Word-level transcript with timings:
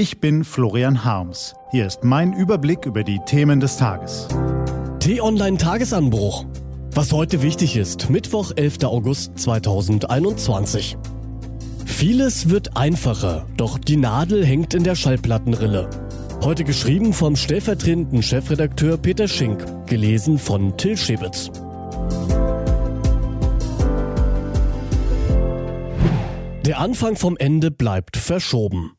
Ich 0.00 0.18
bin 0.18 0.44
Florian 0.44 1.04
Harms. 1.04 1.54
Hier 1.72 1.86
ist 1.86 2.04
mein 2.04 2.32
Überblick 2.32 2.86
über 2.86 3.04
die 3.04 3.20
Themen 3.26 3.60
des 3.60 3.76
Tages. 3.76 4.28
T-Online 5.00 5.58
Tagesanbruch. 5.58 6.46
Was 6.92 7.12
heute 7.12 7.42
wichtig 7.42 7.76
ist, 7.76 8.08
Mittwoch, 8.08 8.52
11. 8.56 8.84
August 8.84 9.38
2021. 9.38 10.96
Vieles 11.84 12.48
wird 12.48 12.78
einfacher, 12.78 13.44
doch 13.58 13.76
die 13.76 13.98
Nadel 13.98 14.42
hängt 14.42 14.72
in 14.72 14.84
der 14.84 14.94
Schallplattenrille. 14.94 15.90
Heute 16.42 16.64
geschrieben 16.64 17.12
vom 17.12 17.36
stellvertretenden 17.36 18.22
Chefredakteur 18.22 18.96
Peter 18.96 19.28
Schink, 19.28 19.66
gelesen 19.86 20.38
von 20.38 20.78
Till 20.78 20.96
Schewitz. 20.96 21.50
Der 26.64 26.78
Anfang 26.78 27.16
vom 27.16 27.36
Ende 27.36 27.70
bleibt 27.70 28.16
verschoben. 28.16 28.92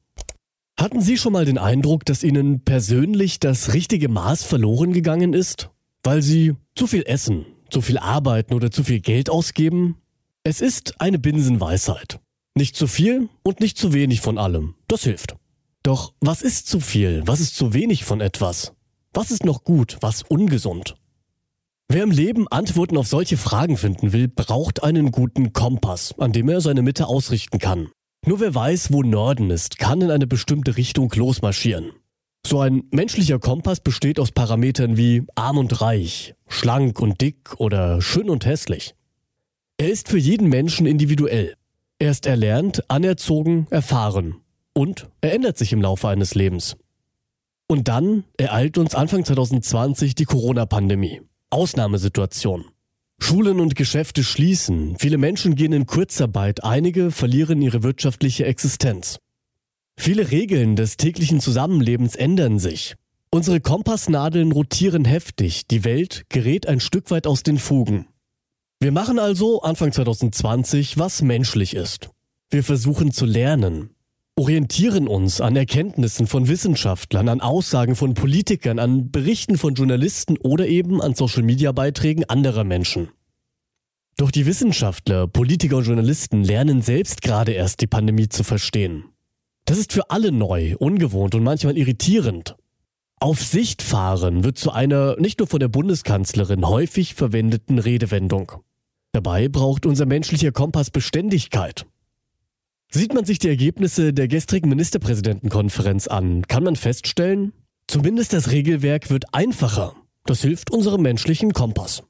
Hatten 0.81 0.99
Sie 0.99 1.19
schon 1.19 1.33
mal 1.33 1.45
den 1.45 1.59
Eindruck, 1.59 2.05
dass 2.05 2.23
Ihnen 2.23 2.61
persönlich 2.61 3.39
das 3.39 3.75
richtige 3.75 4.09
Maß 4.09 4.41
verloren 4.41 4.93
gegangen 4.93 5.33
ist? 5.33 5.69
Weil 6.01 6.23
Sie 6.23 6.55
zu 6.73 6.87
viel 6.87 7.03
essen, 7.03 7.45
zu 7.69 7.81
viel 7.81 7.99
arbeiten 7.99 8.55
oder 8.55 8.71
zu 8.71 8.83
viel 8.83 8.99
Geld 8.99 9.29
ausgeben? 9.29 9.97
Es 10.43 10.59
ist 10.59 10.99
eine 10.99 11.19
Binsenweisheit. 11.19 12.19
Nicht 12.55 12.75
zu 12.75 12.87
viel 12.87 13.29
und 13.43 13.59
nicht 13.59 13.77
zu 13.77 13.93
wenig 13.93 14.21
von 14.21 14.39
allem. 14.39 14.73
Das 14.87 15.03
hilft. 15.03 15.35
Doch 15.83 16.15
was 16.19 16.41
ist 16.41 16.67
zu 16.67 16.79
viel? 16.79 17.21
Was 17.27 17.41
ist 17.41 17.55
zu 17.55 17.75
wenig 17.75 18.03
von 18.03 18.19
etwas? 18.19 18.73
Was 19.13 19.29
ist 19.29 19.45
noch 19.45 19.63
gut? 19.63 19.97
Was 20.01 20.23
ungesund? 20.23 20.95
Wer 21.89 22.01
im 22.01 22.09
Leben 22.09 22.47
Antworten 22.47 22.97
auf 22.97 23.05
solche 23.05 23.37
Fragen 23.37 23.77
finden 23.77 24.13
will, 24.13 24.29
braucht 24.29 24.81
einen 24.81 25.11
guten 25.11 25.53
Kompass, 25.53 26.15
an 26.17 26.31
dem 26.31 26.49
er 26.49 26.59
seine 26.59 26.81
Mitte 26.81 27.05
ausrichten 27.05 27.59
kann. 27.59 27.89
Nur 28.25 28.39
wer 28.39 28.53
weiß, 28.53 28.93
wo 28.93 29.01
Norden 29.01 29.49
ist, 29.49 29.79
kann 29.79 30.01
in 30.01 30.11
eine 30.11 30.27
bestimmte 30.27 30.77
Richtung 30.77 31.11
losmarschieren. 31.15 31.91
So 32.45 32.59
ein 32.59 32.83
menschlicher 32.91 33.39
Kompass 33.39 33.79
besteht 33.79 34.19
aus 34.19 34.31
Parametern 34.31 34.95
wie 34.95 35.23
arm 35.33 35.57
und 35.57 35.81
reich, 35.81 36.35
schlank 36.47 36.99
und 36.99 37.19
dick 37.21 37.55
oder 37.57 37.99
schön 38.01 38.29
und 38.29 38.45
hässlich. 38.45 38.93
Er 39.77 39.89
ist 39.89 40.07
für 40.07 40.19
jeden 40.19 40.49
Menschen 40.49 40.85
individuell. 40.85 41.55
Er 41.97 42.11
ist 42.11 42.27
erlernt, 42.27 42.89
anerzogen, 42.91 43.65
erfahren 43.71 44.35
und 44.73 45.09
er 45.21 45.33
ändert 45.33 45.57
sich 45.57 45.73
im 45.73 45.81
Laufe 45.81 46.07
eines 46.07 46.35
Lebens. 46.35 46.77
Und 47.67 47.87
dann 47.87 48.25
ereilt 48.37 48.77
uns 48.77 48.93
Anfang 48.93 49.25
2020 49.25 50.13
die 50.13 50.25
Corona-Pandemie. 50.25 51.21
Ausnahmesituation. 51.49 52.65
Schulen 53.23 53.59
und 53.59 53.75
Geschäfte 53.75 54.23
schließen, 54.23 54.95
viele 54.97 55.17
Menschen 55.17 55.55
gehen 55.55 55.73
in 55.73 55.85
Kurzarbeit, 55.85 56.63
einige 56.63 57.11
verlieren 57.11 57.61
ihre 57.61 57.83
wirtschaftliche 57.83 58.45
Existenz. 58.45 59.19
Viele 59.97 60.31
Regeln 60.31 60.75
des 60.75 60.97
täglichen 60.97 61.39
Zusammenlebens 61.39 62.15
ändern 62.15 62.57
sich. 62.57 62.95
Unsere 63.29 63.61
Kompassnadeln 63.61 64.51
rotieren 64.51 65.05
heftig, 65.05 65.67
die 65.67 65.85
Welt 65.85 66.23
gerät 66.29 66.67
ein 66.67 66.79
Stück 66.79 67.11
weit 67.11 67.27
aus 67.27 67.43
den 67.43 67.59
Fugen. 67.59 68.07
Wir 68.79 68.91
machen 68.91 69.19
also 69.19 69.61
Anfang 69.61 69.91
2020, 69.91 70.97
was 70.97 71.21
menschlich 71.21 71.75
ist. 71.75 72.09
Wir 72.49 72.63
versuchen 72.63 73.11
zu 73.11 73.25
lernen, 73.25 73.91
orientieren 74.41 75.07
uns 75.07 75.39
an 75.39 75.55
Erkenntnissen 75.55 76.25
von 76.25 76.47
Wissenschaftlern, 76.47 77.29
an 77.29 77.41
Aussagen 77.41 77.95
von 77.95 78.15
Politikern, 78.15 78.79
an 78.79 79.11
Berichten 79.11 79.55
von 79.55 79.75
Journalisten 79.75 80.35
oder 80.39 80.65
eben 80.67 80.99
an 80.99 81.13
Social-Media-Beiträgen 81.13 82.23
anderer 82.23 82.63
Menschen. 82.63 83.09
Doch 84.17 84.31
die 84.31 84.47
Wissenschaftler, 84.47 85.27
Politiker 85.27 85.77
und 85.77 85.85
Journalisten 85.85 86.43
lernen 86.43 86.81
selbst 86.81 87.21
gerade 87.21 87.51
erst 87.51 87.81
die 87.81 87.87
Pandemie 87.87 88.29
zu 88.29 88.43
verstehen. 88.43 89.05
Das 89.65 89.77
ist 89.77 89.93
für 89.93 90.09
alle 90.09 90.31
neu, 90.31 90.75
ungewohnt 90.75 91.35
und 91.35 91.43
manchmal 91.43 91.77
irritierend. 91.77 92.55
Auf 93.19 93.43
Sicht 93.43 93.83
fahren 93.83 94.43
wird 94.43 94.57
zu 94.57 94.71
einer 94.71 95.17
nicht 95.19 95.37
nur 95.37 95.47
von 95.47 95.59
der 95.59 95.67
Bundeskanzlerin 95.67 96.67
häufig 96.67 97.13
verwendeten 97.13 97.77
Redewendung. 97.77 98.53
Dabei 99.11 99.49
braucht 99.49 99.85
unser 99.85 100.07
menschlicher 100.07 100.51
Kompass 100.51 100.89
Beständigkeit. 100.89 101.85
Sieht 102.93 103.13
man 103.13 103.23
sich 103.23 103.39
die 103.39 103.47
Ergebnisse 103.47 104.11
der 104.11 104.27
gestrigen 104.27 104.67
Ministerpräsidentenkonferenz 104.67 106.07
an, 106.07 106.45
kann 106.47 106.65
man 106.65 106.75
feststellen, 106.75 107.53
zumindest 107.87 108.33
das 108.33 108.51
Regelwerk 108.51 109.09
wird 109.09 109.33
einfacher. 109.33 109.95
Das 110.25 110.41
hilft 110.41 110.71
unserem 110.71 111.01
menschlichen 111.01 111.53
Kompass. 111.53 112.03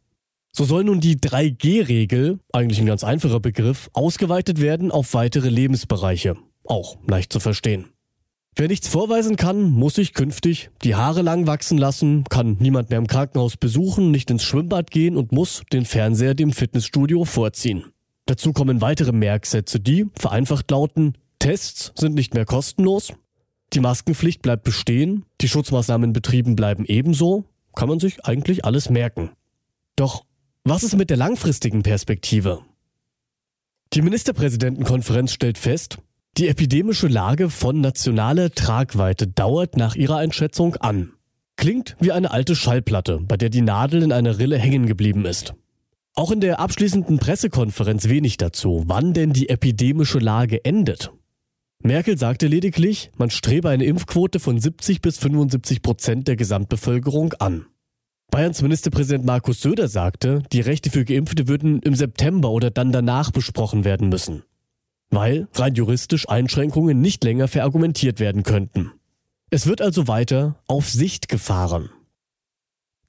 So 0.51 0.65
soll 0.65 0.83
nun 0.83 0.99
die 0.99 1.17
3G-Regel, 1.17 2.39
eigentlich 2.51 2.79
ein 2.79 2.87
ganz 2.87 3.03
einfacher 3.03 3.39
Begriff, 3.39 3.91
ausgeweitet 3.93 4.59
werden 4.59 4.91
auf 4.91 5.13
weitere 5.13 5.49
Lebensbereiche. 5.49 6.35
Auch 6.65 6.97
leicht 7.07 7.31
zu 7.31 7.39
verstehen. 7.39 7.85
Wer 8.55 8.67
nichts 8.67 8.87
vorweisen 8.87 9.35
kann, 9.35 9.69
muss 9.69 9.95
sich 9.95 10.15
künftig 10.15 10.71
die 10.83 10.95
Haare 10.95 11.21
lang 11.21 11.45
wachsen 11.45 11.77
lassen, 11.77 12.23
kann 12.29 12.57
niemand 12.59 12.89
mehr 12.89 12.99
im 12.99 13.07
Krankenhaus 13.07 13.55
besuchen, 13.55 14.09
nicht 14.09 14.31
ins 14.31 14.43
Schwimmbad 14.43 14.89
gehen 14.89 15.15
und 15.15 15.31
muss 15.31 15.61
den 15.71 15.85
Fernseher 15.85 16.33
dem 16.33 16.51
Fitnessstudio 16.51 17.23
vorziehen. 17.23 17.85
Dazu 18.31 18.53
kommen 18.53 18.79
weitere 18.79 19.11
Merksätze, 19.11 19.81
die 19.81 20.07
vereinfacht 20.17 20.71
lauten, 20.71 21.17
Tests 21.39 21.91
sind 21.97 22.15
nicht 22.15 22.33
mehr 22.33 22.45
kostenlos, 22.45 23.11
die 23.73 23.81
Maskenpflicht 23.81 24.41
bleibt 24.41 24.63
bestehen, 24.63 25.25
die 25.41 25.49
Schutzmaßnahmen 25.49 26.13
Betrieben 26.13 26.55
bleiben 26.55 26.85
ebenso, 26.85 27.43
kann 27.75 27.89
man 27.89 27.99
sich 27.99 28.23
eigentlich 28.23 28.63
alles 28.63 28.89
merken. 28.89 29.31
Doch 29.97 30.23
was 30.63 30.83
ist 30.83 30.95
mit 30.95 31.09
der 31.09 31.17
langfristigen 31.17 31.83
Perspektive? 31.83 32.61
Die 33.91 34.01
Ministerpräsidentenkonferenz 34.01 35.33
stellt 35.33 35.57
fest, 35.57 35.97
die 36.37 36.47
epidemische 36.47 37.07
Lage 37.07 37.49
von 37.49 37.81
nationaler 37.81 38.51
Tragweite 38.51 39.27
dauert 39.27 39.75
nach 39.75 39.95
ihrer 39.95 40.15
Einschätzung 40.15 40.77
an. 40.77 41.11
Klingt 41.57 41.97
wie 41.99 42.13
eine 42.13 42.31
alte 42.31 42.55
Schallplatte, 42.55 43.19
bei 43.19 43.35
der 43.35 43.49
die 43.49 43.59
Nadel 43.59 44.01
in 44.01 44.13
einer 44.13 44.39
Rille 44.39 44.57
hängen 44.57 44.85
geblieben 44.85 45.25
ist. 45.25 45.53
Auch 46.13 46.31
in 46.31 46.41
der 46.41 46.59
abschließenden 46.59 47.19
Pressekonferenz 47.19 48.09
wenig 48.09 48.37
dazu, 48.37 48.83
wann 48.87 49.13
denn 49.13 49.31
die 49.31 49.49
epidemische 49.49 50.19
Lage 50.19 50.63
endet. 50.65 51.11
Merkel 51.83 52.17
sagte 52.17 52.47
lediglich, 52.47 53.11
man 53.17 53.29
strebe 53.29 53.69
eine 53.69 53.85
Impfquote 53.85 54.39
von 54.39 54.59
70 54.59 55.01
bis 55.01 55.17
75 55.17 55.81
Prozent 55.81 56.27
der 56.27 56.35
Gesamtbevölkerung 56.35 57.33
an. 57.33 57.65
Bayerns 58.29 58.61
Ministerpräsident 58.61 59.25
Markus 59.25 59.61
Söder 59.61 59.87
sagte, 59.87 60.43
die 60.51 60.61
Rechte 60.61 60.89
für 60.89 61.05
Geimpfte 61.05 61.47
würden 61.47 61.81
im 61.81 61.95
September 61.95 62.51
oder 62.51 62.71
dann 62.71 62.91
danach 62.91 63.31
besprochen 63.31 63.83
werden 63.83 64.09
müssen, 64.09 64.43
weil 65.09 65.47
rein 65.55 65.75
juristisch 65.75 66.29
Einschränkungen 66.29 67.01
nicht 67.01 67.23
länger 67.23 67.47
verargumentiert 67.47 68.19
werden 68.19 68.43
könnten. 68.43 68.91
Es 69.49 69.65
wird 69.65 69.81
also 69.81 70.07
weiter 70.07 70.61
auf 70.67 70.89
Sicht 70.89 71.27
gefahren. 71.29 71.89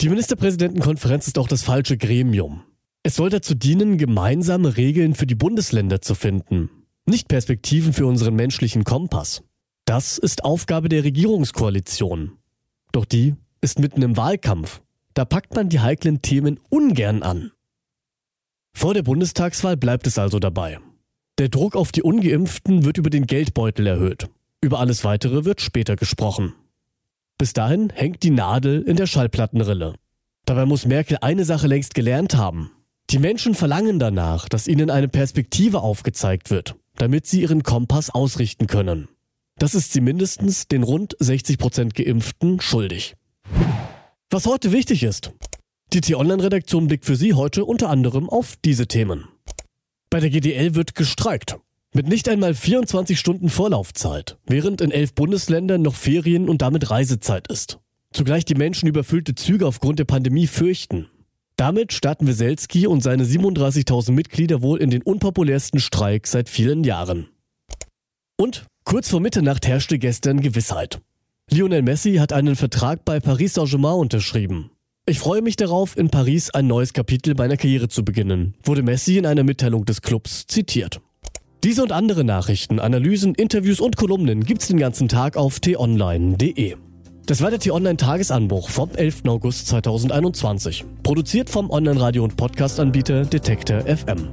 Die 0.00 0.08
Ministerpräsidentenkonferenz 0.08 1.28
ist 1.28 1.38
auch 1.38 1.46
das 1.46 1.62
falsche 1.62 1.96
Gremium. 1.96 2.62
Es 3.04 3.16
soll 3.16 3.30
dazu 3.30 3.54
dienen, 3.54 3.98
gemeinsame 3.98 4.76
Regeln 4.76 5.14
für 5.14 5.26
die 5.26 5.34
Bundesländer 5.34 6.00
zu 6.00 6.14
finden, 6.14 6.70
nicht 7.04 7.26
Perspektiven 7.26 7.92
für 7.92 8.06
unseren 8.06 8.34
menschlichen 8.34 8.84
Kompass. 8.84 9.42
Das 9.84 10.18
ist 10.18 10.44
Aufgabe 10.44 10.88
der 10.88 11.02
Regierungskoalition. 11.02 12.38
Doch 12.92 13.04
die 13.04 13.34
ist 13.60 13.80
mitten 13.80 14.02
im 14.02 14.16
Wahlkampf. 14.16 14.80
Da 15.14 15.24
packt 15.24 15.54
man 15.54 15.68
die 15.68 15.80
heiklen 15.80 16.22
Themen 16.22 16.60
ungern 16.70 17.22
an. 17.22 17.50
Vor 18.72 18.94
der 18.94 19.02
Bundestagswahl 19.02 19.76
bleibt 19.76 20.06
es 20.06 20.18
also 20.18 20.38
dabei. 20.38 20.78
Der 21.38 21.48
Druck 21.48 21.74
auf 21.74 21.92
die 21.92 22.02
ungeimpften 22.02 22.84
wird 22.84 22.98
über 22.98 23.10
den 23.10 23.26
Geldbeutel 23.26 23.86
erhöht. 23.86 24.28
Über 24.60 24.78
alles 24.78 25.02
weitere 25.02 25.44
wird 25.44 25.60
später 25.60 25.96
gesprochen. 25.96 26.54
Bis 27.36 27.52
dahin 27.52 27.90
hängt 27.90 28.22
die 28.22 28.30
Nadel 28.30 28.82
in 28.82 28.96
der 28.96 29.06
Schallplattenrille. 29.06 29.94
Dabei 30.44 30.66
muss 30.66 30.86
Merkel 30.86 31.18
eine 31.20 31.44
Sache 31.44 31.66
längst 31.66 31.94
gelernt 31.94 32.36
haben. 32.36 32.70
Die 33.12 33.18
Menschen 33.18 33.54
verlangen 33.54 33.98
danach, 33.98 34.48
dass 34.48 34.66
ihnen 34.66 34.88
eine 34.88 35.06
Perspektive 35.06 35.82
aufgezeigt 35.82 36.48
wird, 36.48 36.76
damit 36.96 37.26
sie 37.26 37.42
ihren 37.42 37.62
Kompass 37.62 38.08
ausrichten 38.08 38.68
können. 38.68 39.06
Das 39.58 39.74
ist 39.74 39.92
sie 39.92 40.00
mindestens 40.00 40.66
den 40.66 40.82
rund 40.82 41.14
60 41.18 41.58
Prozent 41.58 41.94
Geimpften 41.94 42.58
schuldig. 42.62 43.14
Was 44.30 44.46
heute 44.46 44.72
wichtig 44.72 45.02
ist. 45.02 45.30
Die 45.92 46.00
T-Online-Redaktion 46.00 46.86
blickt 46.86 47.04
für 47.04 47.16
Sie 47.16 47.34
heute 47.34 47.66
unter 47.66 47.90
anderem 47.90 48.30
auf 48.30 48.56
diese 48.64 48.86
Themen. 48.86 49.28
Bei 50.08 50.18
der 50.20 50.30
GDL 50.30 50.74
wird 50.74 50.94
gestreikt. 50.94 51.58
Mit 51.92 52.08
nicht 52.08 52.30
einmal 52.30 52.54
24 52.54 53.20
Stunden 53.20 53.50
Vorlaufzeit, 53.50 54.38
während 54.46 54.80
in 54.80 54.90
elf 54.90 55.12
Bundesländern 55.12 55.82
noch 55.82 55.96
Ferien 55.96 56.48
und 56.48 56.62
damit 56.62 56.90
Reisezeit 56.90 57.48
ist. 57.48 57.78
Zugleich 58.14 58.46
die 58.46 58.54
Menschen 58.54 58.88
überfüllte 58.88 59.34
Züge 59.34 59.66
aufgrund 59.66 59.98
der 59.98 60.06
Pandemie 60.06 60.46
fürchten. 60.46 61.10
Damit 61.56 61.92
starten 61.92 62.26
Weselski 62.26 62.86
und 62.86 63.02
seine 63.02 63.24
37.000 63.24 64.12
Mitglieder 64.12 64.62
wohl 64.62 64.80
in 64.80 64.90
den 64.90 65.02
unpopulärsten 65.02 65.80
Streik 65.80 66.26
seit 66.26 66.48
vielen 66.48 66.84
Jahren. 66.84 67.28
Und 68.36 68.64
kurz 68.84 69.10
vor 69.10 69.20
Mitternacht 69.20 69.66
herrschte 69.66 69.98
gestern 69.98 70.40
Gewissheit. 70.40 71.00
Lionel 71.50 71.82
Messi 71.82 72.14
hat 72.14 72.32
einen 72.32 72.56
Vertrag 72.56 73.04
bei 73.04 73.20
Paris 73.20 73.54
Saint-Germain 73.54 73.94
unterschrieben. 73.94 74.70
Ich 75.04 75.18
freue 75.18 75.42
mich 75.42 75.56
darauf, 75.56 75.96
in 75.96 76.10
Paris 76.10 76.50
ein 76.50 76.66
neues 76.66 76.92
Kapitel 76.92 77.34
meiner 77.34 77.56
Karriere 77.56 77.88
zu 77.88 78.04
beginnen, 78.04 78.54
wurde 78.62 78.82
Messi 78.82 79.18
in 79.18 79.26
einer 79.26 79.42
Mitteilung 79.42 79.84
des 79.84 80.00
Clubs 80.00 80.46
zitiert. 80.46 81.00
Diese 81.64 81.82
und 81.82 81.92
andere 81.92 82.24
Nachrichten, 82.24 82.80
Analysen, 82.80 83.34
Interviews 83.34 83.80
und 83.80 83.96
Kolumnen 83.96 84.44
gibt's 84.44 84.68
den 84.68 84.78
ganzen 84.78 85.08
Tag 85.08 85.36
auf 85.36 85.60
t-online.de. 85.60 86.76
Das 87.26 87.40
war 87.40 87.50
der 87.50 87.60
T-Online-Tagesanbruch 87.60 88.68
vom 88.68 88.90
11. 88.90 89.22
August 89.28 89.68
2021. 89.68 90.84
Produziert 91.04 91.50
vom 91.50 91.70
Online-Radio- 91.70 92.24
und 92.24 92.36
Podcast-Anbieter 92.36 93.24
Detektor 93.24 93.82
FM. 93.82 94.28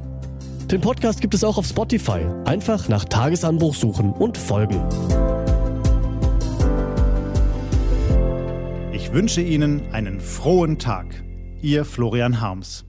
Den 0.71 0.81
Podcast 0.81 1.21
gibt 1.21 1.35
es 1.35 1.43
auch 1.43 1.59
auf 1.59 1.67
Spotify. 1.67 2.21
Einfach 2.45 2.89
nach 2.89 3.05
Tagesanbruch 3.05 3.75
suchen 3.75 4.11
und 4.11 4.39
folgen. 4.39 4.81
Ich 8.91 9.13
wünsche 9.13 9.41
Ihnen 9.41 9.91
einen 9.91 10.19
frohen 10.19 10.79
Tag. 10.79 11.05
Ihr 11.61 11.85
Florian 11.85 12.41
Harms. 12.41 12.88